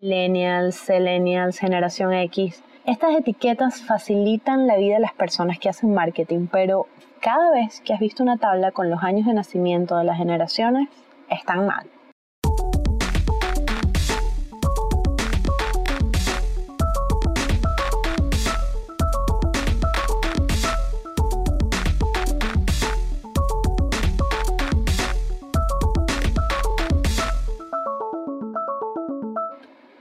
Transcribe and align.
millennials, 0.00 0.76
selenials, 0.76 1.58
generación 1.58 2.12
X. 2.12 2.62
Estas 2.84 3.16
etiquetas 3.16 3.82
facilitan 3.82 4.66
la 4.66 4.76
vida 4.76 4.94
de 4.94 5.00
las 5.00 5.12
personas 5.12 5.58
que 5.58 5.68
hacen 5.68 5.92
marketing, 5.92 6.46
pero 6.50 6.86
cada 7.20 7.50
vez 7.50 7.80
que 7.80 7.92
has 7.92 8.00
visto 8.00 8.22
una 8.22 8.38
tabla 8.38 8.70
con 8.70 8.90
los 8.90 9.02
años 9.02 9.26
de 9.26 9.34
nacimiento 9.34 9.96
de 9.96 10.04
las 10.04 10.16
generaciones, 10.16 10.88
están 11.28 11.66
mal. 11.66 11.86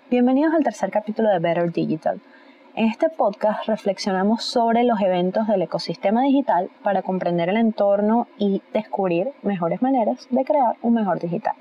Bienvenidos 0.10 0.54
al 0.54 0.64
tercer 0.64 0.90
capítulo 0.90 1.28
de 1.28 1.40
Better 1.40 1.70
Digital. 1.74 2.22
En 2.76 2.88
este 2.88 3.10
podcast 3.10 3.68
reflexionamos 3.68 4.42
sobre 4.42 4.86
los 4.86 5.02
eventos 5.02 5.48
del 5.48 5.64
ecosistema 5.64 6.22
digital 6.22 6.70
para 6.82 7.02
comprender 7.02 7.50
el 7.50 7.58
entorno 7.58 8.30
y 8.38 8.62
descubrir 8.74 9.34
mejores 9.42 9.82
maneras 9.82 10.26
de 10.30 10.46
crear 10.46 10.78
un 10.82 10.94
mejor 10.94 11.20
digital. 11.20 11.56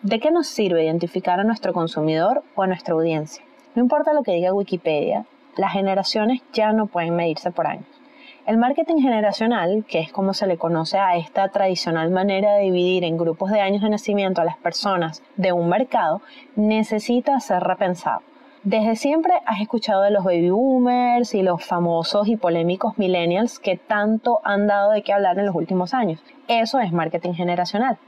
¿De 0.00 0.20
qué 0.20 0.30
nos 0.30 0.46
sirve 0.46 0.84
identificar 0.84 1.38
a 1.38 1.44
nuestro 1.44 1.74
consumidor 1.74 2.42
o 2.54 2.62
a 2.62 2.66
nuestra 2.66 2.94
audiencia? 2.94 3.44
No 3.74 3.82
importa 3.82 4.14
lo 4.14 4.22
que 4.22 4.32
diga 4.32 4.54
Wikipedia, 4.54 5.26
las 5.58 5.74
generaciones 5.74 6.40
ya 6.54 6.72
no 6.72 6.86
pueden 6.86 7.14
medirse 7.14 7.50
por 7.50 7.66
años. 7.66 7.91
El 8.44 8.58
marketing 8.58 9.00
generacional, 9.00 9.84
que 9.86 10.00
es 10.00 10.10
como 10.10 10.34
se 10.34 10.48
le 10.48 10.58
conoce 10.58 10.98
a 10.98 11.14
esta 11.14 11.48
tradicional 11.50 12.10
manera 12.10 12.54
de 12.54 12.64
dividir 12.64 13.04
en 13.04 13.16
grupos 13.16 13.52
de 13.52 13.60
años 13.60 13.82
de 13.82 13.90
nacimiento 13.90 14.40
a 14.40 14.44
las 14.44 14.56
personas 14.56 15.22
de 15.36 15.52
un 15.52 15.68
mercado, 15.68 16.22
necesita 16.56 17.38
ser 17.38 17.62
repensado. 17.62 18.22
Desde 18.64 18.96
siempre 18.96 19.32
has 19.46 19.60
escuchado 19.60 20.02
de 20.02 20.10
los 20.10 20.24
baby 20.24 20.50
boomers 20.50 21.34
y 21.34 21.42
los 21.42 21.64
famosos 21.64 22.26
y 22.26 22.36
polémicos 22.36 22.98
millennials 22.98 23.60
que 23.60 23.76
tanto 23.76 24.40
han 24.42 24.66
dado 24.66 24.90
de 24.90 25.02
qué 25.02 25.12
hablar 25.12 25.38
en 25.38 25.46
los 25.46 25.54
últimos 25.54 25.94
años. 25.94 26.20
Eso 26.48 26.80
es 26.80 26.92
marketing 26.92 27.34
generacional. 27.34 27.98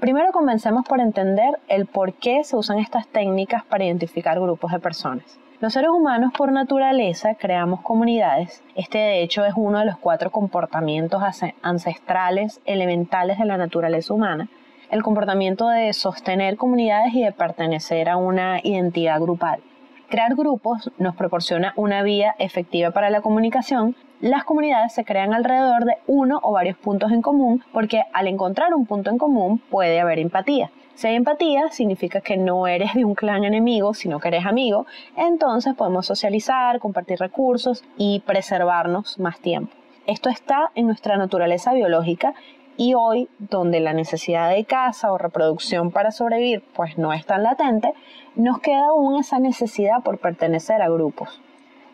Primero 0.00 0.32
comencemos 0.32 0.86
por 0.86 1.00
entender 1.00 1.60
el 1.68 1.84
por 1.84 2.14
qué 2.14 2.42
se 2.42 2.56
usan 2.56 2.78
estas 2.78 3.06
técnicas 3.08 3.66
para 3.66 3.84
identificar 3.84 4.40
grupos 4.40 4.72
de 4.72 4.80
personas. 4.80 5.38
Los 5.60 5.72
seres 5.72 5.90
humanos 5.90 6.32
por 6.36 6.50
naturaleza 6.50 7.36
creamos 7.36 7.80
comunidades. 7.80 8.64
Este 8.74 8.98
de 8.98 9.22
hecho 9.22 9.44
es 9.44 9.54
uno 9.56 9.78
de 9.78 9.84
los 9.84 9.96
cuatro 9.96 10.32
comportamientos 10.32 11.22
ancestrales 11.62 12.60
elementales 12.64 13.38
de 13.38 13.44
la 13.44 13.56
naturaleza 13.56 14.12
humana. 14.12 14.48
El 14.90 15.04
comportamiento 15.04 15.68
de 15.68 15.92
sostener 15.92 16.56
comunidades 16.56 17.14
y 17.14 17.22
de 17.22 17.30
pertenecer 17.30 18.08
a 18.08 18.16
una 18.16 18.58
identidad 18.64 19.20
grupal. 19.20 19.60
Crear 20.08 20.34
grupos 20.34 20.90
nos 20.98 21.14
proporciona 21.14 21.72
una 21.76 22.02
vía 22.02 22.34
efectiva 22.40 22.90
para 22.90 23.08
la 23.08 23.20
comunicación. 23.20 23.94
Las 24.20 24.42
comunidades 24.42 24.92
se 24.92 25.04
crean 25.04 25.34
alrededor 25.34 25.84
de 25.84 25.98
uno 26.08 26.40
o 26.42 26.52
varios 26.52 26.76
puntos 26.78 27.12
en 27.12 27.22
común 27.22 27.62
porque 27.72 28.02
al 28.12 28.26
encontrar 28.26 28.74
un 28.74 28.86
punto 28.86 29.10
en 29.10 29.18
común 29.18 29.62
puede 29.70 30.00
haber 30.00 30.18
empatía. 30.18 30.72
Si 30.94 31.08
hay 31.08 31.16
empatía, 31.16 31.70
significa 31.70 32.20
que 32.20 32.36
no 32.36 32.68
eres 32.68 32.94
de 32.94 33.04
un 33.04 33.14
clan 33.14 33.44
enemigo, 33.44 33.94
sino 33.94 34.20
que 34.20 34.28
eres 34.28 34.46
amigo. 34.46 34.86
Entonces 35.16 35.74
podemos 35.74 36.06
socializar, 36.06 36.78
compartir 36.78 37.18
recursos 37.18 37.82
y 37.96 38.20
preservarnos 38.20 39.18
más 39.18 39.40
tiempo. 39.40 39.74
Esto 40.06 40.28
está 40.28 40.70
en 40.74 40.86
nuestra 40.86 41.16
naturaleza 41.16 41.72
biológica 41.72 42.34
y 42.76 42.94
hoy, 42.94 43.28
donde 43.38 43.80
la 43.80 43.92
necesidad 43.92 44.50
de 44.50 44.64
caza 44.64 45.12
o 45.12 45.18
reproducción 45.18 45.90
para 45.90 46.12
sobrevivir 46.12 46.62
pues 46.74 46.96
no 46.96 47.12
es 47.12 47.26
tan 47.26 47.42
latente, 47.42 47.92
nos 48.36 48.60
queda 48.60 48.86
aún 48.88 49.18
esa 49.18 49.38
necesidad 49.38 50.02
por 50.04 50.18
pertenecer 50.18 50.80
a 50.82 50.88
grupos. 50.88 51.40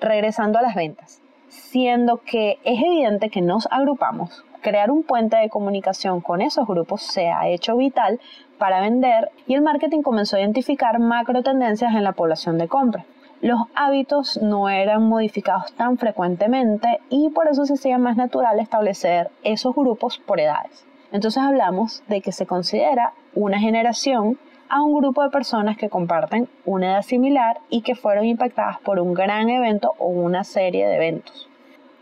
Regresando 0.01 0.59
a 0.59 0.63
las 0.63 0.75
ventas, 0.75 1.23
siendo 1.49 2.19
que 2.19 2.59
es 2.65 2.83
evidente 2.83 3.31
que 3.31 3.43
nos 3.43 3.67
agrupamos, 3.71 4.45
crear 4.61 4.91
un 4.91 5.03
puente 5.03 5.37
de 5.37 5.49
comunicación 5.49 6.21
con 6.21 6.41
esos 6.41 6.67
grupos 6.67 7.03
se 7.03 7.29
ha 7.29 7.49
hecho 7.49 7.77
vital 7.77 8.21
para 8.59 8.81
vender 8.81 9.31
y 9.47 9.55
el 9.55 9.63
marketing 9.63 10.03
comenzó 10.03 10.37
a 10.37 10.41
identificar 10.41 10.99
macro 10.99 11.43
tendencias 11.43 11.95
en 11.95 12.05
la 12.05 12.13
población 12.13 12.59
de 12.59 12.69
compra. 12.69 13.05
Los 13.41 13.61
hábitos 13.75 14.39
no 14.43 14.69
eran 14.69 15.03
modificados 15.03 15.73
tan 15.73 15.97
frecuentemente 15.97 17.01
y 17.09 17.31
por 17.31 17.49
eso 17.49 17.65
se 17.65 17.75
hacía 17.75 17.97
más 17.97 18.17
natural 18.17 18.61
establecer 18.61 19.31
esos 19.43 19.75
grupos 19.75 20.19
por 20.19 20.41
edades. 20.41 20.87
Entonces 21.11 21.43
hablamos 21.43 22.03
de 22.07 22.21
que 22.21 22.33
se 22.33 22.47
considera 22.47 23.15
una 23.35 23.59
generación 23.59 24.39
a 24.69 24.83
un 24.83 24.97
grupo 24.97 25.23
de 25.23 25.31
personas 25.31 25.77
que 25.77 25.89
comparten 25.89 26.49
una 26.65 26.93
edad 26.93 27.03
similar 27.03 27.61
y 27.71 27.83
que 27.83 27.97
fueron 27.97 28.25
impactadas 28.25 28.79
por 28.81 29.01
un 29.01 29.15
gran 29.15 29.49
evento 29.49 29.95
o 29.99 30.07
una 30.07 30.45
serie 30.45 30.87
de 30.87 30.97
eventos. 30.97 31.50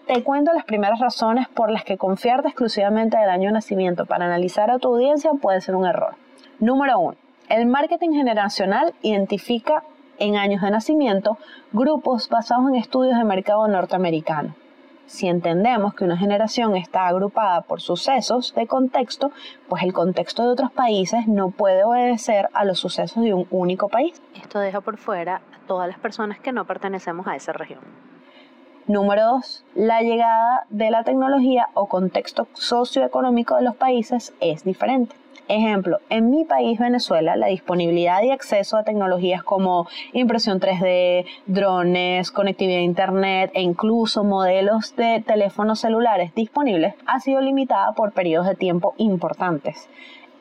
Te 0.08 0.24
cuento 0.24 0.54
las 0.54 0.64
primeras 0.64 1.00
razones 1.00 1.48
por 1.48 1.70
las 1.70 1.84
que 1.84 1.98
confiarte 1.98 2.48
exclusivamente 2.48 3.18
del 3.18 3.28
año 3.28 3.48
de 3.48 3.52
nacimiento 3.52 4.06
para 4.06 4.24
analizar 4.24 4.70
a 4.70 4.78
tu 4.78 4.88
audiencia 4.88 5.32
puede 5.34 5.60
ser 5.60 5.76
un 5.76 5.84
error. 5.84 6.14
Número 6.60 6.98
1. 6.98 7.16
El 7.50 7.66
marketing 7.66 8.12
generacional 8.12 8.94
identifica 9.02 9.82
en 10.18 10.36
años 10.36 10.62
de 10.62 10.70
nacimiento 10.70 11.36
grupos 11.72 12.30
basados 12.30 12.70
en 12.70 12.76
estudios 12.76 13.18
de 13.18 13.24
mercado 13.24 13.68
norteamericano. 13.68 14.54
Si 15.04 15.28
entendemos 15.28 15.92
que 15.92 16.04
una 16.04 16.16
generación 16.16 16.74
está 16.74 17.06
agrupada 17.06 17.60
por 17.60 17.82
sucesos 17.82 18.54
de 18.54 18.66
contexto, 18.66 19.30
pues 19.68 19.82
el 19.82 19.92
contexto 19.92 20.42
de 20.42 20.52
otros 20.52 20.72
países 20.72 21.28
no 21.28 21.50
puede 21.50 21.84
obedecer 21.84 22.48
a 22.54 22.64
los 22.64 22.78
sucesos 22.78 23.22
de 23.22 23.34
un 23.34 23.46
único 23.50 23.90
país. 23.90 24.22
Esto 24.42 24.58
deja 24.58 24.80
por 24.80 24.96
fuera 24.96 25.42
a 25.54 25.66
todas 25.66 25.86
las 25.86 25.98
personas 25.98 26.40
que 26.40 26.52
no 26.52 26.64
pertenecemos 26.64 27.26
a 27.26 27.36
esa 27.36 27.52
región. 27.52 27.80
Número 28.88 29.22
dos, 29.22 29.66
la 29.74 30.00
llegada 30.00 30.64
de 30.70 30.90
la 30.90 31.04
tecnología 31.04 31.68
o 31.74 31.88
contexto 31.88 32.48
socioeconómico 32.54 33.54
de 33.56 33.60
los 33.60 33.76
países 33.76 34.32
es 34.40 34.64
diferente. 34.64 35.14
Ejemplo, 35.46 35.98
en 36.08 36.30
mi 36.30 36.46
país, 36.46 36.78
Venezuela, 36.78 37.36
la 37.36 37.48
disponibilidad 37.48 38.22
y 38.22 38.30
acceso 38.30 38.78
a 38.78 38.84
tecnologías 38.84 39.42
como 39.42 39.86
impresión 40.14 40.58
3D, 40.58 41.26
drones, 41.44 42.30
conectividad 42.30 42.78
a 42.78 42.82
Internet 42.82 43.50
e 43.52 43.60
incluso 43.60 44.24
modelos 44.24 44.96
de 44.96 45.22
teléfonos 45.26 45.80
celulares 45.80 46.34
disponibles 46.34 46.94
ha 47.06 47.20
sido 47.20 47.42
limitada 47.42 47.92
por 47.92 48.12
periodos 48.12 48.48
de 48.48 48.54
tiempo 48.54 48.94
importantes 48.96 49.90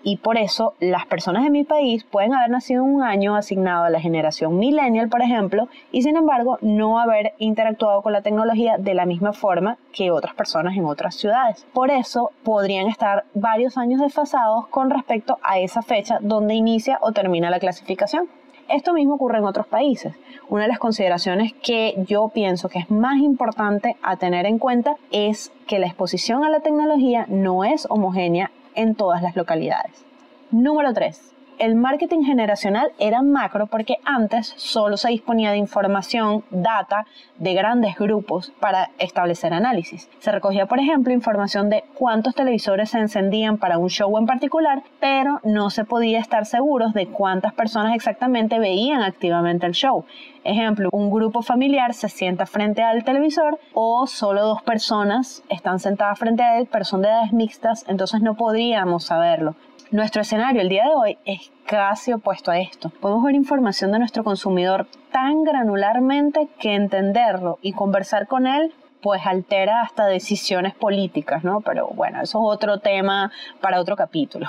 y 0.04 0.18
por 0.18 0.38
eso 0.38 0.74
las 0.80 1.06
personas 1.06 1.44
de 1.44 1.50
mi 1.50 1.64
país 1.64 2.04
pueden 2.04 2.34
haber 2.34 2.50
nacido 2.50 2.84
un 2.84 3.04
año 3.04 3.36
asignado 3.36 3.84
a 3.84 3.90
la 3.90 4.00
generación 4.00 4.58
millennial, 4.58 5.10
por 5.10 5.22
ejemplo, 5.22 5.68
y 5.92 6.04
sin 6.04 6.16
embargo 6.16 6.58
no 6.62 7.00
haber 7.00 7.34
interactuado 7.40 8.02
con 8.02 8.14
la 8.14 8.22
tecnología 8.22 8.78
de 8.78 8.94
la 8.94 9.06
misma 9.06 9.34
forma 9.34 9.78
que 9.94 10.12
otras 10.12 10.36
personas 10.36 10.76
en 10.76 10.86
otras 10.86 11.16
ciudades. 11.16 11.66
Por 11.74 11.92
eso 11.92 12.32
podrían 12.44 12.88
estar 12.88 13.26
varios 13.34 13.78
años 13.78 14.02
desfasados 14.02 14.68
con 14.68 14.90
respecto 14.90 15.40
a 15.44 15.60
esa 15.60 15.82
fecha 15.82 16.20
donde 16.22 16.54
inicia 16.54 17.00
o 17.02 17.12
termina 17.12 17.50
la 17.50 17.60
clasificación. 17.60 18.28
Esto 18.70 18.94
mismo 18.94 19.16
ocurre 19.16 19.38
en 19.38 19.46
otros 19.46 19.66
países. 19.66 20.14
Una 20.50 20.64
de 20.64 20.68
las 20.68 20.80
consideraciones 20.80 21.54
que 21.54 21.96
yo 22.06 22.30
pienso 22.34 22.68
que 22.68 22.80
es 22.80 22.92
más 22.92 23.18
importante 23.18 23.96
a 24.02 24.18
tener 24.18 24.46
en 24.46 24.60
cuenta 24.60 24.98
es 25.10 25.54
que 25.68 25.80
la 25.80 25.88
exposición 25.88 26.44
a 26.44 26.50
la 26.50 26.60
tecnología 26.60 27.26
no 27.30 27.64
es 27.64 27.88
homogénea 27.90 28.52
en 28.78 28.96
todas 28.96 29.22
las 29.22 29.36
localidades. 29.36 30.06
Número 30.52 30.94
3 30.94 31.37
el 31.60 31.76
marketing 31.76 32.24
generacional 32.24 32.92
era 33.00 33.22
macro 33.22 33.68
porque 33.68 33.98
antes 34.04 34.54
solo 34.58 34.98
se 34.98 35.10
disponía 35.10 35.52
de 35.52 35.58
información, 35.58 36.44
data 36.50 37.06
de 37.38 37.54
grandes 37.54 37.96
grupos 37.98 38.52
para 38.60 38.90
establecer 39.00 39.54
análisis. 39.54 40.10
Se 40.20 40.32
recogía, 40.32 40.66
por 40.66 40.80
ejemplo, 40.80 41.14
información 41.14 41.70
de 41.70 41.84
cuántos 41.94 42.36
televisores 42.36 42.90
se 42.90 43.00
encendían 43.00 43.58
para 43.58 43.78
un 43.78 43.90
show 43.90 44.18
en 44.18 44.26
particular, 44.26 44.84
pero 45.00 45.40
no 45.44 45.70
se 45.70 45.86
podía 45.86 46.20
estar 46.20 46.46
seguros 46.46 46.94
de 46.94 47.08
cuántas 47.08 47.54
personas 47.54 47.96
exactamente 47.96 48.60
veían 48.60 49.02
activamente 49.02 49.66
el 49.66 49.74
show. 49.74 50.06
Ejemplo, 50.44 50.90
un 50.94 51.12
grupo 51.12 51.42
familiar 51.42 51.94
se 51.94 52.08
sienta 52.08 52.46
frente 52.46 52.82
al 52.82 53.04
televisor 53.04 53.60
o 53.74 54.08
solo 54.08 54.46
dos 54.46 54.62
personas 54.62 55.44
están 55.50 55.80
sentadas 55.80 56.18
frente 56.18 56.42
a 56.42 56.58
él, 56.58 56.68
pero 56.72 56.86
de 56.98 57.08
edades 57.08 57.34
mixtas, 57.34 57.86
entonces 57.88 58.22
no 58.22 58.36
podríamos 58.36 59.04
saberlo. 59.04 59.56
Nuestro 59.92 60.22
escenario 60.22 60.62
el 60.62 60.70
día 60.70 60.84
de 60.84 60.94
hoy 60.94 61.18
es 61.24 61.52
casi 61.66 62.12
opuesto 62.12 62.52
a 62.52 62.60
esto. 62.60 62.90
Podemos 62.90 63.24
ver 63.24 63.36
información 63.36 63.92
de 63.94 64.00
nuestro 64.00 64.24
consumidor 64.24 64.86
tan 65.14 65.44
granularmente 65.44 66.50
que 66.60 66.76
entenderlo 66.76 67.58
y 67.62 67.72
conversar 67.72 68.28
con 68.28 68.48
él 68.48 68.74
pues 69.02 69.26
altera 69.26 69.82
hasta 69.82 70.06
decisiones 70.06 70.74
políticas, 70.76 71.44
¿no? 71.46 71.62
Pero 71.62 71.88
bueno, 71.88 72.22
eso 72.22 72.40
es 72.40 72.56
otro 72.56 72.80
tema 72.80 73.32
para 73.62 73.80
otro 73.80 73.96
capítulo. 73.96 74.48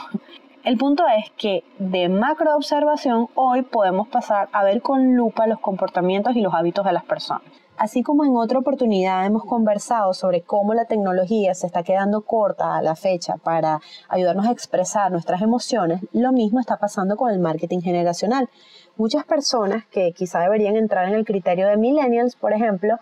El 0.64 0.76
punto 0.76 1.04
es 1.06 1.30
que 1.36 1.62
de 1.78 2.08
macro 2.08 2.56
observación 2.56 3.28
hoy 3.36 3.62
podemos 3.62 4.08
pasar 4.08 4.48
a 4.52 4.64
ver 4.64 4.82
con 4.82 5.14
lupa 5.14 5.46
los 5.46 5.60
comportamientos 5.60 6.34
y 6.34 6.40
los 6.40 6.52
hábitos 6.52 6.84
de 6.84 6.92
las 6.92 7.04
personas. 7.04 7.44
Así 7.78 8.02
como 8.02 8.24
en 8.24 8.34
otra 8.34 8.58
oportunidad 8.58 9.24
hemos 9.24 9.44
conversado 9.44 10.12
sobre 10.12 10.42
cómo 10.42 10.74
la 10.74 10.86
tecnología 10.86 11.54
se 11.54 11.68
está 11.68 11.84
quedando 11.84 12.22
corta 12.22 12.76
a 12.76 12.82
la 12.82 12.96
fecha 12.96 13.36
para 13.36 13.80
ayudarnos 14.08 14.46
a 14.46 14.50
expresar 14.50 15.12
nuestras 15.12 15.42
emociones, 15.42 16.00
lo 16.12 16.32
mismo 16.32 16.58
está 16.58 16.78
pasando 16.78 17.16
con 17.16 17.30
el 17.30 17.38
marketing 17.38 17.78
generacional. 17.78 18.48
Muchas 18.96 19.24
personas 19.24 19.86
que 19.86 20.12
quizá 20.12 20.40
deberían 20.40 20.74
entrar 20.74 21.06
en 21.06 21.14
el 21.14 21.24
criterio 21.24 21.68
de 21.68 21.76
millennials, 21.76 22.34
por 22.34 22.52
ejemplo, 22.52 22.98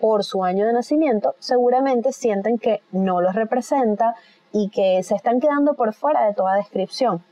por 0.00 0.24
su 0.24 0.42
año 0.44 0.64
de 0.64 0.72
nacimiento, 0.72 1.34
seguramente 1.38 2.10
sienten 2.10 2.56
que 2.56 2.80
no 2.92 3.20
los 3.20 3.34
representa 3.34 4.14
y 4.50 4.70
que 4.70 5.02
se 5.02 5.14
están 5.14 5.40
quedando 5.40 5.74
por 5.74 5.92
fuera 5.92 6.24
de 6.24 6.32
toda 6.32 6.54
descripción. 6.54 7.22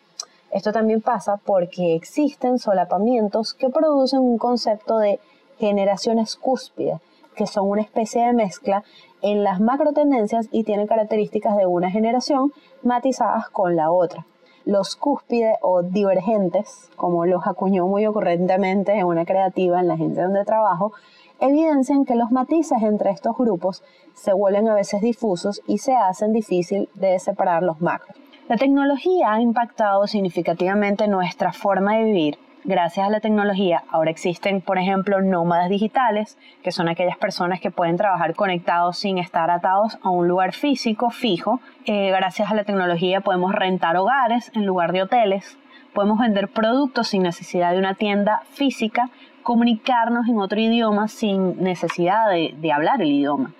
Esto 0.50 0.70
también 0.70 1.00
pasa 1.00 1.38
porque 1.38 1.94
existen 1.94 2.58
solapamientos 2.58 3.54
que 3.54 3.70
producen 3.70 4.20
un 4.20 4.36
concepto 4.36 4.98
de 4.98 5.18
generaciones 5.58 6.36
cúspides, 6.36 7.00
que 7.34 7.46
son 7.46 7.68
una 7.68 7.82
especie 7.82 8.26
de 8.26 8.32
mezcla 8.32 8.84
en 9.22 9.42
las 9.42 9.60
macro 9.60 9.92
tendencias 9.92 10.48
y 10.52 10.64
tienen 10.64 10.86
características 10.86 11.56
de 11.56 11.66
una 11.66 11.90
generación 11.90 12.52
matizadas 12.82 13.48
con 13.48 13.76
la 13.76 13.90
otra. 13.90 14.26
Los 14.64 14.96
cúspides 14.96 15.56
o 15.60 15.82
divergentes, 15.82 16.90
como 16.96 17.26
los 17.26 17.46
acuñó 17.46 17.86
muy 17.86 18.06
ocurrentemente 18.06 18.92
en 18.92 19.06
una 19.06 19.24
creativa 19.24 19.80
en 19.80 19.88
la 19.88 19.94
agencia 19.94 20.24
donde 20.24 20.44
trabajo, 20.44 20.92
evidencian 21.40 22.04
que 22.04 22.14
los 22.14 22.30
matices 22.30 22.82
entre 22.82 23.10
estos 23.10 23.36
grupos 23.36 23.82
se 24.14 24.32
vuelven 24.32 24.68
a 24.68 24.74
veces 24.74 25.02
difusos 25.02 25.60
y 25.66 25.78
se 25.78 25.94
hacen 25.94 26.32
difícil 26.32 26.88
de 26.94 27.18
separar 27.18 27.62
los 27.62 27.80
macros. 27.80 28.16
La 28.48 28.56
tecnología 28.56 29.32
ha 29.32 29.40
impactado 29.40 30.06
significativamente 30.06 31.08
nuestra 31.08 31.52
forma 31.52 31.96
de 31.96 32.04
vivir. 32.04 32.38
Gracias 32.66 33.06
a 33.06 33.10
la 33.10 33.20
tecnología 33.20 33.82
ahora 33.90 34.10
existen, 34.10 34.62
por 34.62 34.78
ejemplo, 34.78 35.20
nómadas 35.20 35.68
digitales, 35.68 36.38
que 36.62 36.72
son 36.72 36.88
aquellas 36.88 37.18
personas 37.18 37.60
que 37.60 37.70
pueden 37.70 37.98
trabajar 37.98 38.34
conectados 38.34 38.96
sin 38.96 39.18
estar 39.18 39.50
atados 39.50 39.98
a 40.02 40.08
un 40.08 40.28
lugar 40.28 40.54
físico 40.54 41.10
fijo. 41.10 41.60
Eh, 41.84 42.08
gracias 42.08 42.50
a 42.50 42.54
la 42.54 42.64
tecnología 42.64 43.20
podemos 43.20 43.54
rentar 43.54 43.98
hogares 43.98 44.50
en 44.54 44.64
lugar 44.64 44.92
de 44.92 45.02
hoteles, 45.02 45.58
podemos 45.92 46.18
vender 46.18 46.48
productos 46.48 47.08
sin 47.08 47.22
necesidad 47.22 47.72
de 47.72 47.78
una 47.78 47.96
tienda 47.96 48.40
física, 48.52 49.10
comunicarnos 49.42 50.26
en 50.26 50.38
otro 50.38 50.58
idioma 50.58 51.08
sin 51.08 51.62
necesidad 51.62 52.30
de, 52.30 52.54
de 52.56 52.72
hablar 52.72 53.02
el 53.02 53.12
idioma. 53.12 53.52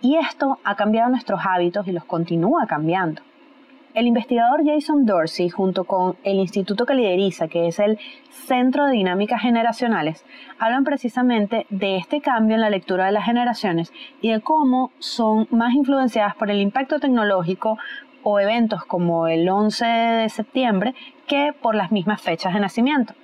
Y 0.00 0.14
esto 0.14 0.60
ha 0.62 0.76
cambiado 0.76 1.10
nuestros 1.10 1.40
hábitos 1.44 1.88
y 1.88 1.92
los 1.92 2.04
continúa 2.04 2.68
cambiando. 2.68 3.20
El 3.94 4.08
investigador 4.08 4.62
Jason 4.66 5.06
Dorsey, 5.06 5.48
junto 5.48 5.84
con 5.84 6.16
el 6.24 6.40
instituto 6.40 6.84
que 6.84 6.94
lideriza, 6.94 7.46
que 7.46 7.68
es 7.68 7.78
el 7.78 8.00
Centro 8.28 8.86
de 8.86 8.94
Dinámicas 8.94 9.40
Generacionales, 9.40 10.24
hablan 10.58 10.82
precisamente 10.82 11.64
de 11.70 11.98
este 11.98 12.20
cambio 12.20 12.56
en 12.56 12.60
la 12.60 12.70
lectura 12.70 13.06
de 13.06 13.12
las 13.12 13.24
generaciones 13.24 13.92
y 14.20 14.32
de 14.32 14.40
cómo 14.40 14.90
son 14.98 15.46
más 15.52 15.74
influenciadas 15.74 16.34
por 16.34 16.50
el 16.50 16.60
impacto 16.60 16.98
tecnológico 16.98 17.78
o 18.24 18.40
eventos 18.40 18.84
como 18.84 19.28
el 19.28 19.48
11 19.48 19.86
de 19.86 20.28
septiembre 20.28 20.96
que 21.28 21.54
por 21.62 21.76
las 21.76 21.92
mismas 21.92 22.20
fechas 22.20 22.52
de 22.52 22.58
nacimiento. 22.58 23.14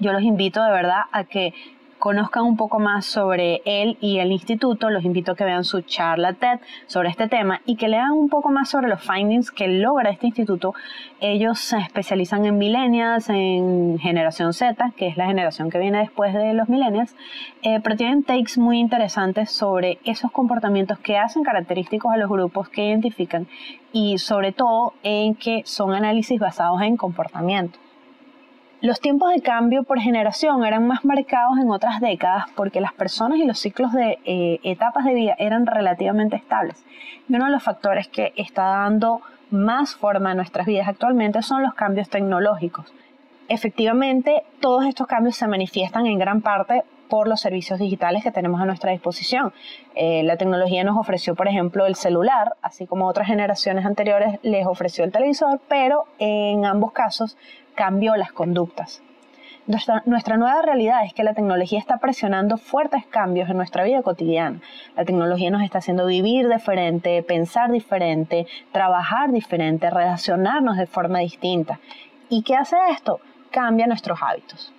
Yo 0.00 0.12
los 0.12 0.22
invito 0.22 0.64
de 0.64 0.72
verdad 0.72 1.02
a 1.12 1.22
que 1.22 1.54
conozcan 1.98 2.44
un 2.44 2.56
poco 2.56 2.78
más 2.78 3.06
sobre 3.06 3.62
él 3.64 3.96
y 4.00 4.18
el 4.18 4.32
instituto, 4.32 4.90
los 4.90 5.04
invito 5.04 5.32
a 5.32 5.36
que 5.36 5.44
vean 5.44 5.64
su 5.64 5.80
charla 5.82 6.34
TED 6.34 6.60
sobre 6.86 7.08
este 7.08 7.28
tema 7.28 7.60
y 7.66 7.76
que 7.76 7.88
lean 7.88 8.12
un 8.12 8.28
poco 8.28 8.50
más 8.50 8.68
sobre 8.68 8.88
los 8.88 9.00
findings 9.02 9.50
que 9.50 9.68
logra 9.68 10.10
este 10.10 10.26
instituto. 10.26 10.74
Ellos 11.20 11.58
se 11.58 11.78
especializan 11.78 12.44
en 12.44 12.58
millennials, 12.58 13.28
en 13.28 13.98
generación 13.98 14.52
Z, 14.52 14.92
que 14.96 15.08
es 15.08 15.16
la 15.16 15.26
generación 15.26 15.70
que 15.70 15.78
viene 15.78 15.98
después 15.98 16.34
de 16.34 16.54
los 16.54 16.68
millennials, 16.68 17.16
eh, 17.62 17.80
pero 17.82 17.96
tienen 17.96 18.22
takes 18.22 18.58
muy 18.58 18.78
interesantes 18.78 19.50
sobre 19.50 19.98
esos 20.04 20.30
comportamientos 20.30 20.98
que 20.98 21.18
hacen 21.18 21.42
característicos 21.42 22.12
a 22.12 22.16
los 22.16 22.30
grupos 22.30 22.68
que 22.68 22.88
identifican 22.88 23.46
y 23.92 24.18
sobre 24.18 24.52
todo 24.52 24.94
en 25.02 25.34
que 25.34 25.62
son 25.64 25.94
análisis 25.94 26.38
basados 26.38 26.82
en 26.82 26.96
comportamiento. 26.96 27.85
Los 28.86 29.00
tiempos 29.00 29.32
de 29.34 29.42
cambio 29.42 29.82
por 29.82 29.98
generación 29.98 30.64
eran 30.64 30.86
más 30.86 31.04
marcados 31.04 31.58
en 31.58 31.72
otras 31.72 32.00
décadas 32.00 32.44
porque 32.54 32.80
las 32.80 32.92
personas 32.92 33.40
y 33.40 33.44
los 33.44 33.58
ciclos 33.58 33.92
de 33.92 34.20
eh, 34.24 34.60
etapas 34.62 35.04
de 35.04 35.12
vida 35.12 35.34
eran 35.40 35.66
relativamente 35.66 36.36
estables. 36.36 36.84
Y 37.28 37.34
uno 37.34 37.46
de 37.46 37.50
los 37.50 37.64
factores 37.64 38.06
que 38.06 38.32
está 38.36 38.62
dando 38.62 39.22
más 39.50 39.96
forma 39.96 40.30
a 40.30 40.34
nuestras 40.36 40.68
vidas 40.68 40.86
actualmente 40.86 41.42
son 41.42 41.64
los 41.64 41.74
cambios 41.74 42.08
tecnológicos. 42.08 42.94
Efectivamente, 43.48 44.44
todos 44.60 44.86
estos 44.86 45.08
cambios 45.08 45.34
se 45.34 45.48
manifiestan 45.48 46.06
en 46.06 46.20
gran 46.20 46.40
parte 46.40 46.84
por 47.08 47.26
los 47.26 47.40
servicios 47.40 47.80
digitales 47.80 48.22
que 48.22 48.30
tenemos 48.30 48.60
a 48.60 48.66
nuestra 48.66 48.92
disposición. 48.92 49.52
Eh, 49.96 50.22
la 50.22 50.36
tecnología 50.36 50.84
nos 50.84 50.96
ofreció, 50.96 51.34
por 51.34 51.48
ejemplo, 51.48 51.86
el 51.86 51.96
celular, 51.96 52.54
así 52.62 52.86
como 52.86 53.08
otras 53.08 53.26
generaciones 53.26 53.84
anteriores 53.84 54.38
les 54.42 54.64
ofreció 54.64 55.04
el 55.04 55.10
televisor, 55.10 55.60
pero 55.68 56.04
en 56.20 56.64
ambos 56.64 56.92
casos 56.92 57.36
cambió 57.76 58.16
las 58.16 58.32
conductas. 58.32 59.02
Nuestra, 59.66 60.36
nueva 60.36 60.62
realidad 60.62 61.04
es 61.04 61.12
que 61.12 61.24
la 61.24 61.34
tecnología 61.34 61.80
está 61.80 61.98
presionando 61.98 62.56
fuertes 62.56 63.04
cambios 63.06 63.50
en 63.50 63.56
nuestra 63.56 63.82
vida 63.82 64.00
cotidiana. 64.02 64.60
La 64.96 65.04
tecnología 65.04 65.50
nos 65.50 65.62
está 65.62 65.78
haciendo 65.78 66.06
vivir 66.06 66.48
diferente, 66.48 67.20
pensar 67.24 67.72
diferente, 67.72 68.46
trabajar 68.70 69.32
diferente, 69.32 69.90
relacionarnos 69.90 70.76
de 70.76 70.86
forma 70.86 71.18
distinta. 71.18 71.80
¿Y 72.28 72.42
qué 72.42 72.54
hace 72.54 72.76
esto? 72.90 73.20
Cambia 73.50 73.88
nuestros 73.88 74.20
hábitos. 74.22 74.72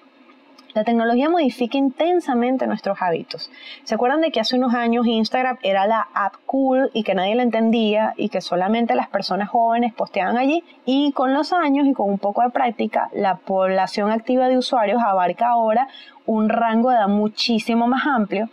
La 0.73 0.83
tecnología 0.83 1.29
modifica 1.29 1.77
intensamente 1.77 2.67
nuestros 2.67 3.01
hábitos. 3.01 3.49
¿Se 3.83 3.95
acuerdan 3.95 4.21
de 4.21 4.31
que 4.31 4.39
hace 4.39 4.55
unos 4.55 4.73
años 4.73 5.07
Instagram 5.07 5.57
era 5.63 5.87
la 5.87 6.07
app 6.13 6.35
cool 6.45 6.91
y 6.93 7.03
que 7.03 7.15
nadie 7.15 7.35
la 7.35 7.43
entendía 7.43 8.13
y 8.17 8.29
que 8.29 8.41
solamente 8.41 8.95
las 8.95 9.07
personas 9.07 9.49
jóvenes 9.49 9.93
posteaban 9.93 10.37
allí? 10.37 10.63
Y 10.85 11.11
con 11.13 11.33
los 11.33 11.53
años 11.53 11.87
y 11.87 11.93
con 11.93 12.09
un 12.09 12.19
poco 12.19 12.41
de 12.43 12.49
práctica, 12.49 13.09
la 13.13 13.37
población 13.37 14.11
activa 14.11 14.47
de 14.49 14.57
usuarios 14.57 15.01
abarca 15.01 15.47
ahora 15.47 15.87
un 16.25 16.49
rango 16.49 16.89
de 16.89 16.97
edad 16.97 17.07
muchísimo 17.07 17.87
más 17.87 18.05
amplio 18.05 18.49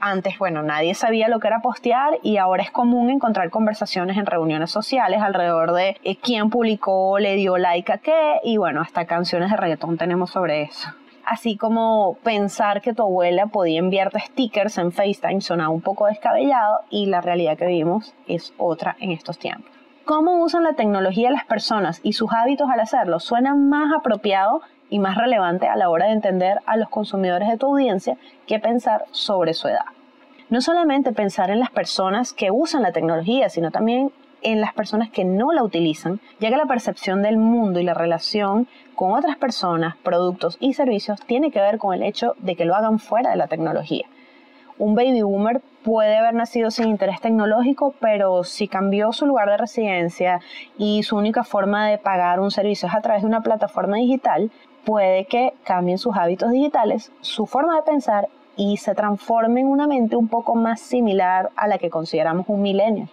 antes, 0.00 0.38
bueno, 0.38 0.62
nadie 0.62 0.94
sabía 0.94 1.28
lo 1.28 1.40
que 1.40 1.48
era 1.48 1.60
postear 1.60 2.18
y 2.22 2.36
ahora 2.36 2.62
es 2.62 2.70
común 2.70 3.10
encontrar 3.10 3.50
conversaciones 3.50 4.16
en 4.16 4.26
reuniones 4.26 4.70
sociales 4.70 5.20
alrededor 5.20 5.72
de 5.72 5.96
eh, 6.04 6.16
quién 6.16 6.50
publicó, 6.50 7.18
le 7.18 7.34
dio 7.34 7.58
like 7.58 7.92
a 7.92 7.98
qué 7.98 8.38
y 8.44 8.58
bueno, 8.58 8.80
hasta 8.80 9.06
canciones 9.06 9.50
de 9.50 9.56
reggaetón 9.56 9.98
tenemos 9.98 10.30
sobre 10.30 10.62
eso 10.62 10.88
así 11.28 11.56
como 11.56 12.16
pensar 12.22 12.80
que 12.80 12.94
tu 12.94 13.02
abuela 13.02 13.46
podía 13.46 13.78
enviarte 13.78 14.18
stickers 14.20 14.78
en 14.78 14.92
FaceTime 14.92 15.42
sonaba 15.42 15.68
un 15.68 15.82
poco 15.82 16.06
descabellado 16.06 16.80
y 16.88 17.06
la 17.06 17.20
realidad 17.20 17.58
que 17.58 17.66
vivimos 17.66 18.14
es 18.26 18.54
otra 18.56 18.96
en 18.98 19.12
estos 19.12 19.38
tiempos. 19.38 19.70
Cómo 20.06 20.42
usan 20.42 20.64
la 20.64 20.72
tecnología 20.72 21.30
las 21.30 21.44
personas 21.44 22.00
y 22.02 22.14
sus 22.14 22.32
hábitos 22.32 22.70
al 22.70 22.80
hacerlo 22.80 23.20
suena 23.20 23.54
más 23.54 23.92
apropiado 23.94 24.62
y 24.88 25.00
más 25.00 25.18
relevante 25.18 25.68
a 25.68 25.76
la 25.76 25.90
hora 25.90 26.06
de 26.06 26.12
entender 26.12 26.60
a 26.64 26.78
los 26.78 26.88
consumidores 26.88 27.48
de 27.48 27.58
tu 27.58 27.66
audiencia 27.66 28.16
que 28.46 28.58
pensar 28.58 29.04
sobre 29.10 29.52
su 29.52 29.68
edad. 29.68 29.84
No 30.48 30.62
solamente 30.62 31.12
pensar 31.12 31.50
en 31.50 31.60
las 31.60 31.70
personas 31.70 32.32
que 32.32 32.50
usan 32.50 32.80
la 32.80 32.92
tecnología, 32.92 33.50
sino 33.50 33.70
también 33.70 34.12
en 34.42 34.60
las 34.60 34.72
personas 34.72 35.10
que 35.10 35.24
no 35.24 35.52
la 35.52 35.62
utilizan, 35.62 36.20
ya 36.40 36.50
que 36.50 36.56
la 36.56 36.66
percepción 36.66 37.22
del 37.22 37.36
mundo 37.36 37.80
y 37.80 37.84
la 37.84 37.94
relación 37.94 38.68
con 38.94 39.12
otras 39.12 39.36
personas, 39.36 39.96
productos 40.02 40.56
y 40.60 40.74
servicios 40.74 41.20
tiene 41.20 41.50
que 41.50 41.60
ver 41.60 41.78
con 41.78 41.94
el 41.94 42.02
hecho 42.02 42.34
de 42.38 42.56
que 42.56 42.64
lo 42.64 42.74
hagan 42.74 42.98
fuera 42.98 43.30
de 43.30 43.36
la 43.36 43.48
tecnología. 43.48 44.06
Un 44.78 44.94
baby 44.94 45.22
boomer 45.22 45.60
puede 45.82 46.16
haber 46.16 46.34
nacido 46.34 46.70
sin 46.70 46.88
interés 46.88 47.20
tecnológico, 47.20 47.94
pero 48.00 48.44
si 48.44 48.68
cambió 48.68 49.12
su 49.12 49.26
lugar 49.26 49.48
de 49.50 49.56
residencia 49.56 50.40
y 50.76 51.02
su 51.02 51.16
única 51.16 51.42
forma 51.42 51.88
de 51.88 51.98
pagar 51.98 52.38
un 52.38 52.52
servicio 52.52 52.88
es 52.88 52.94
a 52.94 53.00
través 53.00 53.22
de 53.22 53.28
una 53.28 53.40
plataforma 53.40 53.96
digital, 53.96 54.52
puede 54.84 55.24
que 55.24 55.52
cambien 55.64 55.98
sus 55.98 56.16
hábitos 56.16 56.52
digitales, 56.52 57.10
su 57.20 57.46
forma 57.46 57.74
de 57.76 57.82
pensar 57.82 58.28
y 58.56 58.76
se 58.76 58.94
transforme 58.94 59.60
en 59.60 59.66
una 59.66 59.86
mente 59.86 60.16
un 60.16 60.28
poco 60.28 60.54
más 60.54 60.80
similar 60.80 61.50
a 61.56 61.66
la 61.66 61.78
que 61.78 61.90
consideramos 61.90 62.46
un 62.48 62.62
milenio. 62.62 63.08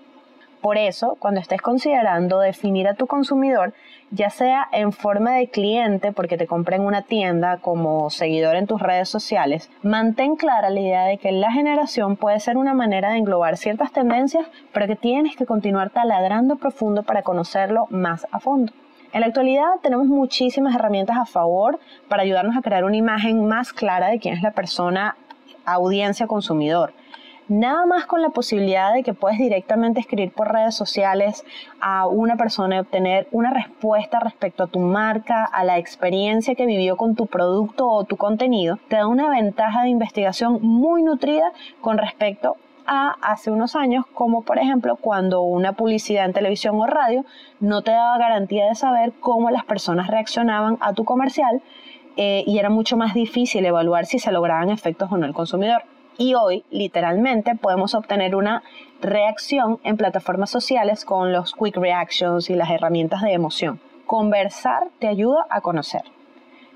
Por 0.66 0.80
eso, 0.80 1.16
cuando 1.20 1.40
estés 1.40 1.62
considerando 1.62 2.40
definir 2.40 2.88
a 2.88 2.96
tu 2.96 3.06
consumidor, 3.06 3.76
ya 4.10 4.32
sea 4.32 4.68
en 4.72 4.94
forma 4.94 5.36
de 5.36 5.48
cliente, 5.48 6.12
porque 6.12 6.40
te 6.40 6.48
compré 6.48 6.78
en 6.78 6.82
una 6.82 7.04
tienda, 7.04 7.58
como 7.58 8.10
seguidor 8.10 8.56
en 8.56 8.66
tus 8.66 8.82
redes 8.82 9.08
sociales, 9.08 9.70
mantén 9.84 10.36
clara 10.36 10.72
la 10.72 10.80
idea 10.80 11.04
de 11.04 11.20
que 11.20 11.32
la 11.32 11.52
generación 11.52 12.16
puede 12.16 12.40
ser 12.40 12.58
una 12.58 12.74
manera 12.74 13.12
de 13.12 13.20
englobar 13.20 13.58
ciertas 13.58 13.92
tendencias, 13.92 14.48
pero 14.74 14.88
que 14.88 14.96
tienes 14.96 15.36
que 15.36 15.46
continuar 15.46 15.92
taladrando 15.92 16.56
profundo 16.56 17.04
para 17.04 17.22
conocerlo 17.22 17.86
más 17.92 18.26
a 18.32 18.40
fondo. 18.40 18.74
En 19.14 19.22
la 19.22 19.28
actualidad 19.28 19.70
tenemos 19.84 20.08
muchísimas 20.08 20.74
herramientas 20.74 21.18
a 21.20 21.28
favor 21.28 21.80
para 22.10 22.24
ayudarnos 22.24 22.58
a 22.58 22.64
crear 22.64 22.86
una 22.86 22.98
imagen 22.98 23.46
más 23.46 23.72
clara 23.72 24.08
de 24.08 24.18
quién 24.18 24.34
es 24.34 24.42
la 24.42 24.50
persona 24.50 25.16
audiencia 25.64 26.26
consumidor 26.26 26.92
nada 27.48 27.86
más 27.86 28.06
con 28.06 28.22
la 28.22 28.30
posibilidad 28.30 28.94
de 28.94 29.04
que 29.04 29.14
puedes 29.14 29.38
directamente 29.38 30.00
escribir 30.00 30.32
por 30.32 30.52
redes 30.52 30.76
sociales 30.76 31.44
a 31.80 32.08
una 32.08 32.36
persona 32.36 32.76
y 32.76 32.80
obtener 32.80 33.28
una 33.32 33.52
respuesta 33.52 34.20
respecto 34.20 34.64
a 34.64 34.68
tu 34.68 34.80
marca, 34.80 35.46
a 35.46 35.64
la 35.64 35.78
experiencia 35.78 36.56
que 36.56 36.66
vivió 36.66 36.98
con 36.98 37.16
tu 37.16 37.28
producto 37.28 37.88
o 37.88 38.04
tu 38.04 38.18
contenido, 38.18 38.80
te 38.88 38.98
da 38.98 39.08
una 39.08 39.30
ventaja 39.30 39.84
de 39.84 39.90
investigación 39.90 40.60
muy 40.62 41.04
nutrida 41.04 41.52
con 41.82 41.98
respecto 41.98 42.58
a 42.88 43.16
hace 43.22 43.52
unos 43.52 43.76
años, 43.76 44.06
como 44.14 44.44
por 44.44 44.60
ejemplo 44.60 44.96
cuando 44.96 45.42
una 45.42 45.74
publicidad 45.74 46.26
en 46.26 46.34
televisión 46.34 46.80
o 46.80 46.86
radio 46.86 47.26
no 47.60 47.82
te 47.82 47.92
daba 47.92 48.18
garantía 48.18 48.68
de 48.68 48.76
saber 48.76 49.14
cómo 49.20 49.50
las 49.50 49.66
personas 49.66 50.08
reaccionaban 50.08 50.78
a 50.82 50.94
tu 50.94 51.04
comercial 51.04 51.62
eh, 52.18 52.44
y 52.46 52.60
era 52.60 52.70
mucho 52.70 52.96
más 52.96 53.14
difícil 53.14 53.66
evaluar 53.66 54.06
si 54.06 54.20
se 54.20 54.32
lograban 54.32 54.70
efectos 54.70 55.12
o 55.12 55.18
no 55.18 55.26
el 55.26 55.34
consumidor. 55.34 55.84
Y 56.18 56.34
hoy, 56.34 56.64
literalmente, 56.70 57.56
podemos 57.56 57.94
obtener 57.94 58.36
una 58.36 58.64
reacción 59.02 59.80
en 59.84 59.98
plataformas 59.98 60.50
sociales 60.50 61.04
con 61.04 61.34
los 61.34 61.54
quick 61.54 61.76
reactions 61.76 62.50
y 62.50 62.56
las 62.56 62.70
herramientas 62.70 63.22
de 63.22 63.34
emoción. 63.34 63.82
Conversar 64.06 64.88
te 65.00 65.08
ayuda 65.08 65.46
a 65.50 65.62
conocer. 65.62 66.04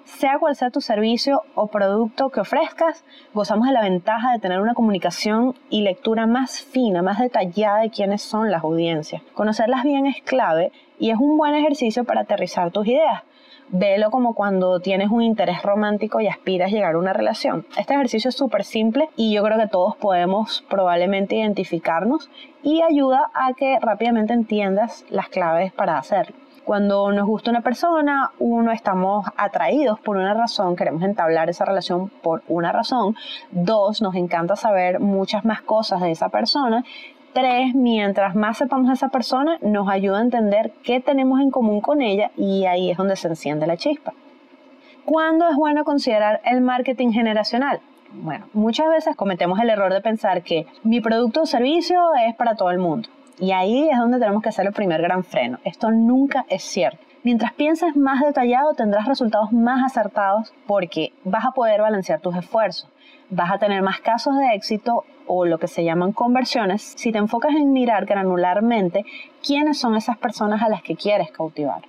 Sea 0.04 0.40
cual 0.40 0.56
sea 0.56 0.72
tu 0.72 0.82
servicio 0.82 1.44
o 1.56 1.68
producto 1.68 2.30
que 2.30 2.42
ofrezcas, 2.42 3.06
gozamos 3.34 3.68
de 3.68 3.74
la 3.74 3.84
ventaja 3.84 4.32
de 4.32 4.40
tener 4.40 4.60
una 4.60 4.74
comunicación 4.74 5.56
y 5.70 5.82
lectura 5.82 6.26
más 6.26 6.62
fina, 6.62 7.02
más 7.02 7.20
detallada 7.20 7.82
de 7.82 7.92
quiénes 7.92 8.24
son 8.24 8.52
las 8.52 8.64
audiencias. 8.64 9.22
Conocerlas 9.36 9.84
bien 9.84 10.08
es 10.08 10.22
clave 10.24 10.72
y 10.98 11.12
es 11.12 11.18
un 11.18 11.38
buen 11.38 11.54
ejercicio 11.54 12.04
para 12.04 12.22
aterrizar 12.22 12.72
tus 12.72 12.88
ideas. 12.88 13.22
Velo 13.72 14.10
como 14.10 14.34
cuando 14.34 14.80
tienes 14.80 15.12
un 15.12 15.22
interés 15.22 15.62
romántico 15.62 16.20
y 16.20 16.28
aspiras 16.28 16.72
a 16.72 16.76
llegar 16.76 16.96
a 16.96 16.98
una 16.98 17.14
relación. 17.14 17.68
Este 17.78 17.94
ejercicio 17.94 18.30
es 18.30 18.36
súper 18.36 18.64
simple 18.64 19.10
y 19.16 19.32
yo 19.32 19.44
creo 19.44 19.60
que 19.60 19.68
todos 19.68 19.96
podemos 19.96 20.66
probablemente 20.70 21.36
identificarnos 21.36 22.32
y 22.64 22.82
ayuda 22.82 23.30
a 23.36 23.54
que 23.54 23.78
rápidamente 23.80 24.34
entiendas 24.34 25.06
las 25.12 25.30
claves 25.30 25.72
para 25.72 26.00
hacerlo. 26.00 26.36
Cuando 26.66 27.12
nos 27.12 27.28
gusta 27.28 27.52
una 27.52 27.62
persona, 27.62 28.32
uno, 28.40 28.72
estamos 28.72 29.26
atraídos 29.38 30.00
por 30.00 30.18
una 30.18 30.34
razón, 30.34 30.76
queremos 30.76 31.04
entablar 31.04 31.50
esa 31.50 31.66
relación 31.66 32.10
por 32.10 32.44
una 32.48 32.72
razón. 32.72 33.16
Dos, 33.52 34.02
nos 34.02 34.16
encanta 34.16 34.56
saber 34.56 35.00
muchas 35.00 35.46
más 35.46 35.62
cosas 35.62 36.02
de 36.02 36.12
esa 36.12 36.30
persona. 36.30 36.84
Tres, 37.34 37.76
mientras 37.76 38.36
más 38.36 38.58
sepamos 38.58 38.88
de 38.88 38.94
esa 38.94 39.10
persona, 39.10 39.60
nos 39.62 39.88
ayuda 39.88 40.18
a 40.18 40.24
entender 40.24 40.72
qué 40.84 41.00
tenemos 41.00 41.40
en 41.42 41.52
común 41.52 41.80
con 41.80 42.02
ella 42.02 42.32
y 42.36 42.66
ahí 42.66 42.90
es 42.90 42.98
donde 42.98 43.16
se 43.16 43.28
enciende 43.28 43.68
la 43.68 43.78
chispa. 43.78 44.14
¿Cuándo 45.06 45.48
es 45.48 45.56
bueno 45.56 45.84
considerar 45.84 46.42
el 46.44 46.62
marketing 46.62 47.12
generacional? 47.12 47.82
Bueno, 48.12 48.48
muchas 48.54 48.90
veces 48.90 49.16
cometemos 49.16 49.60
el 49.60 49.70
error 49.70 49.94
de 49.94 50.02
pensar 50.02 50.42
que 50.42 50.66
mi 50.84 51.02
producto 51.02 51.44
o 51.44 51.46
servicio 51.46 52.00
es 52.28 52.36
para 52.36 52.56
todo 52.56 52.72
el 52.72 52.80
mundo 52.80 53.10
y 53.40 53.52
ahí 53.52 53.88
es 53.90 53.98
donde 53.98 54.20
tenemos 54.20 54.42
que 54.42 54.50
hacer 54.50 54.66
el 54.66 54.74
primer 54.74 55.02
gran 55.02 55.24
freno. 55.24 55.60
Esto 55.64 55.92
nunca 55.92 56.46
es 56.50 56.64
cierto. 56.64 57.00
Mientras 57.24 57.54
pienses 57.54 57.96
más 57.96 58.22
detallado 58.22 58.74
tendrás 58.74 59.08
resultados 59.08 59.52
más 59.52 59.84
acertados 59.84 60.54
porque 60.66 61.14
vas 61.24 61.46
a 61.46 61.52
poder 61.52 61.82
balancear 61.82 62.20
tus 62.20 62.36
esfuerzos. 62.36 62.90
Vas 63.32 63.52
a 63.52 63.60
tener 63.60 63.84
más 63.84 64.00
casos 64.00 64.36
de 64.38 64.56
éxito 64.56 65.04
o 65.28 65.46
lo 65.46 65.60
que 65.60 65.68
se 65.68 65.84
llaman 65.84 66.14
conversiones 66.14 66.82
si 66.82 67.12
te 67.12 67.20
enfocas 67.20 67.54
en 67.54 67.72
mirar 67.72 68.06
granularmente 68.06 69.06
quiénes 69.46 69.80
son 69.80 69.96
esas 69.96 70.18
personas 70.18 70.64
a 70.64 70.70
las 70.70 70.82
que 70.82 70.96
quieres 70.96 71.30
cautivar. 71.30 71.84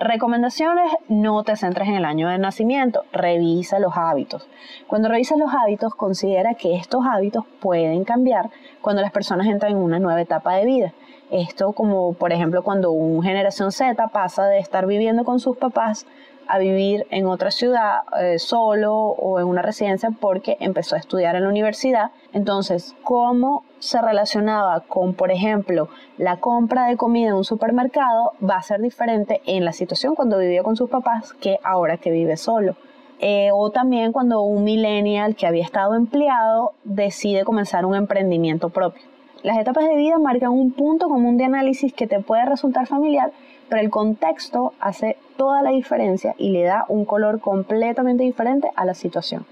Recomendaciones, 0.00 0.90
no 1.06 1.44
te 1.44 1.54
centres 1.54 1.88
en 1.88 1.94
el 1.94 2.04
año 2.04 2.28
de 2.28 2.38
nacimiento, 2.38 3.04
revisa 3.12 3.78
los 3.78 3.96
hábitos. 3.96 4.48
Cuando 4.88 5.08
revisas 5.08 5.38
los 5.38 5.54
hábitos, 5.54 5.94
considera 5.94 6.54
que 6.54 6.74
estos 6.74 7.06
hábitos 7.06 7.44
pueden 7.60 8.02
cambiar 8.02 8.50
cuando 8.80 9.02
las 9.02 9.12
personas 9.12 9.46
entran 9.46 9.70
en 9.70 9.78
una 9.78 10.00
nueva 10.00 10.20
etapa 10.20 10.56
de 10.56 10.66
vida. 10.66 10.92
Esto 11.30 11.72
como 11.72 12.14
por 12.14 12.32
ejemplo 12.32 12.64
cuando 12.64 12.90
una 12.90 13.28
generación 13.28 13.70
Z 13.70 14.08
pasa 14.08 14.46
de 14.46 14.58
estar 14.58 14.86
viviendo 14.86 15.22
con 15.22 15.38
sus 15.38 15.56
papás 15.56 16.06
a 16.48 16.58
vivir 16.58 17.06
en 17.10 17.26
otra 17.26 17.50
ciudad 17.50 18.02
eh, 18.20 18.38
solo 18.38 18.94
o 18.94 19.40
en 19.40 19.46
una 19.46 19.62
residencia 19.62 20.10
porque 20.10 20.56
empezó 20.60 20.94
a 20.94 20.98
estudiar 20.98 21.36
en 21.36 21.44
la 21.44 21.48
universidad. 21.48 22.10
Entonces, 22.32 22.94
¿cómo 23.02 23.64
se 23.78 24.00
relacionaba 24.00 24.80
con, 24.80 25.14
por 25.14 25.30
ejemplo, 25.30 25.88
la 26.18 26.38
compra 26.38 26.86
de 26.86 26.96
comida 26.96 27.28
en 27.28 27.34
un 27.34 27.44
supermercado? 27.44 28.32
Va 28.42 28.56
a 28.56 28.62
ser 28.62 28.80
diferente 28.80 29.40
en 29.46 29.64
la 29.64 29.72
situación 29.72 30.14
cuando 30.14 30.38
vivía 30.38 30.62
con 30.62 30.76
sus 30.76 30.90
papás 30.90 31.32
que 31.34 31.58
ahora 31.62 31.96
que 31.96 32.10
vive 32.10 32.36
solo. 32.36 32.76
Eh, 33.20 33.50
o 33.52 33.70
también 33.70 34.12
cuando 34.12 34.42
un 34.42 34.64
millennial 34.64 35.36
que 35.36 35.46
había 35.46 35.62
estado 35.62 35.94
empleado 35.94 36.72
decide 36.84 37.44
comenzar 37.44 37.86
un 37.86 37.94
emprendimiento 37.94 38.70
propio. 38.70 39.02
Las 39.44 39.58
etapas 39.58 39.84
de 39.84 39.94
vida 39.94 40.18
marcan 40.18 40.52
un 40.52 40.72
punto 40.72 41.06
común 41.08 41.36
de 41.36 41.44
análisis 41.44 41.92
que 41.92 42.06
te 42.06 42.18
puede 42.20 42.46
resultar 42.46 42.86
familiar, 42.86 43.30
pero 43.68 43.82
el 43.82 43.90
contexto 43.90 44.72
hace 44.80 45.16
toda 45.36 45.62
la 45.62 45.70
diferencia 45.70 46.34
y 46.38 46.50
le 46.50 46.62
da 46.62 46.84
un 46.88 47.04
color 47.04 47.40
completamente 47.40 48.24
diferente 48.24 48.70
a 48.76 48.84
la 48.84 48.94
situación. 48.94 49.46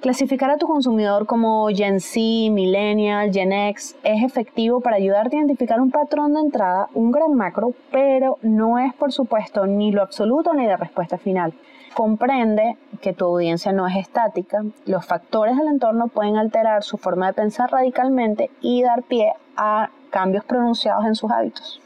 Clasificar 0.00 0.50
a 0.50 0.56
tu 0.56 0.66
consumidor 0.66 1.26
como 1.26 1.68
Gen 1.68 2.00
Z, 2.00 2.18
Millennial, 2.50 3.30
Gen 3.30 3.52
X 3.52 3.96
es 4.02 4.22
efectivo 4.22 4.80
para 4.80 4.96
ayudarte 4.96 5.36
a 5.36 5.40
identificar 5.40 5.78
un 5.78 5.90
patrón 5.90 6.32
de 6.32 6.40
entrada, 6.40 6.88
un 6.94 7.10
gran 7.10 7.34
macro, 7.34 7.74
pero 7.90 8.38
no 8.40 8.78
es 8.78 8.94
por 8.94 9.12
supuesto 9.12 9.66
ni 9.66 9.92
lo 9.92 10.00
absoluto 10.00 10.54
ni 10.54 10.66
la 10.66 10.78
respuesta 10.78 11.18
final. 11.18 11.52
Comprende 11.92 12.78
que 13.02 13.12
tu 13.12 13.26
audiencia 13.26 13.72
no 13.72 13.86
es 13.86 13.96
estática, 13.96 14.64
los 14.86 15.04
factores 15.04 15.58
del 15.58 15.68
entorno 15.68 16.08
pueden 16.08 16.38
alterar 16.38 16.82
su 16.82 16.96
forma 16.96 17.26
de 17.26 17.34
pensar 17.34 17.70
radicalmente 17.70 18.50
y 18.62 18.82
dar 18.82 19.02
pie 19.02 19.34
a 19.54 19.90
cambios 20.08 20.46
pronunciados 20.46 21.04
en 21.04 21.14
sus 21.14 21.30
hábitos. 21.30 21.82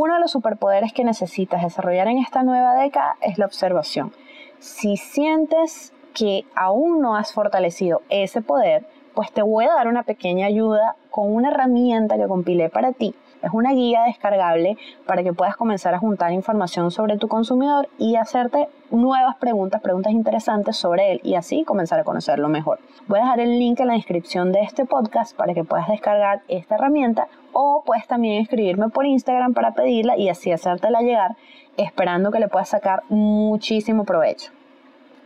Uno 0.00 0.14
de 0.14 0.20
los 0.20 0.30
superpoderes 0.30 0.92
que 0.92 1.02
necesitas 1.02 1.60
desarrollar 1.60 2.06
en 2.06 2.18
esta 2.18 2.44
nueva 2.44 2.76
década 2.76 3.16
es 3.20 3.36
la 3.36 3.46
observación. 3.46 4.12
Si 4.60 4.96
sientes 4.96 5.92
que 6.14 6.44
aún 6.54 7.00
no 7.00 7.16
has 7.16 7.32
fortalecido 7.32 8.02
ese 8.08 8.40
poder, 8.40 8.86
pues 9.14 9.32
te 9.32 9.42
voy 9.42 9.64
a 9.64 9.74
dar 9.74 9.88
una 9.88 10.04
pequeña 10.04 10.46
ayuda 10.46 10.94
con 11.10 11.34
una 11.34 11.50
herramienta 11.50 12.16
que 12.16 12.28
compilé 12.28 12.68
para 12.68 12.92
ti 12.92 13.12
es 13.42 13.50
una 13.52 13.72
guía 13.72 14.02
descargable 14.04 14.76
para 15.06 15.22
que 15.22 15.32
puedas 15.32 15.56
comenzar 15.56 15.94
a 15.94 15.98
juntar 15.98 16.32
información 16.32 16.90
sobre 16.90 17.18
tu 17.18 17.28
consumidor 17.28 17.88
y 17.98 18.16
hacerte 18.16 18.68
nuevas 18.90 19.36
preguntas, 19.36 19.80
preguntas 19.80 20.12
interesantes 20.12 20.76
sobre 20.76 21.12
él 21.12 21.20
y 21.22 21.34
así 21.34 21.64
comenzar 21.64 22.00
a 22.00 22.04
conocerlo 22.04 22.48
mejor. 22.48 22.78
Voy 23.06 23.18
a 23.20 23.22
dejar 23.22 23.40
el 23.40 23.58
link 23.58 23.80
en 23.80 23.88
la 23.88 23.94
descripción 23.94 24.52
de 24.52 24.60
este 24.60 24.84
podcast 24.84 25.36
para 25.36 25.54
que 25.54 25.64
puedas 25.64 25.88
descargar 25.88 26.42
esta 26.48 26.76
herramienta 26.76 27.28
o 27.52 27.82
puedes 27.84 28.06
también 28.06 28.42
escribirme 28.42 28.88
por 28.88 29.06
Instagram 29.06 29.54
para 29.54 29.72
pedirla 29.72 30.16
y 30.16 30.28
así 30.28 30.52
hacértela 30.52 31.00
llegar 31.00 31.36
esperando 31.76 32.30
que 32.30 32.40
le 32.40 32.48
puedas 32.48 32.68
sacar 32.68 33.02
muchísimo 33.08 34.04
provecho. 34.04 34.57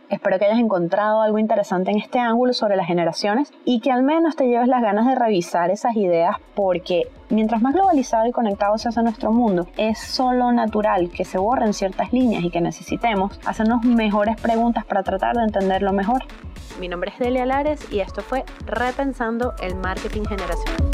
Espero 0.09 0.37
que 0.37 0.45
hayas 0.45 0.59
encontrado 0.59 1.21
algo 1.21 1.39
interesante 1.39 1.91
en 1.91 1.97
este 1.97 2.19
ángulo 2.19 2.53
sobre 2.53 2.75
las 2.75 2.87
generaciones 2.87 3.51
y 3.65 3.79
que 3.79 3.91
al 3.91 4.03
menos 4.03 4.35
te 4.35 4.47
lleves 4.47 4.67
las 4.67 4.81
ganas 4.81 5.07
de 5.07 5.15
revisar 5.15 5.71
esas 5.71 5.95
ideas 5.95 6.37
porque 6.55 7.07
mientras 7.29 7.61
más 7.61 7.73
globalizado 7.73 8.27
y 8.27 8.31
conectado 8.31 8.77
se 8.77 8.89
hace 8.89 9.01
nuestro 9.01 9.31
mundo, 9.31 9.67
es 9.77 9.97
solo 9.99 10.51
natural 10.51 11.09
que 11.09 11.25
se 11.25 11.37
borren 11.37 11.73
ciertas 11.73 12.13
líneas 12.13 12.43
y 12.43 12.51
que 12.51 12.61
necesitemos 12.61 13.39
hacernos 13.45 13.83
mejores 13.83 14.39
preguntas 14.39 14.85
para 14.85 15.03
tratar 15.03 15.35
de 15.35 15.43
entenderlo 15.43 15.93
mejor. 15.93 16.23
Mi 16.79 16.87
nombre 16.87 17.11
es 17.11 17.19
Delia 17.19 17.45
Lares 17.45 17.91
y 17.91 17.99
esto 17.99 18.21
fue 18.21 18.43
Repensando 18.65 19.53
el 19.61 19.75
Marketing 19.75 20.23
Generacional. 20.23 20.92